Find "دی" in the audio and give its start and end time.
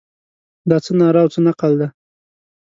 1.79-1.87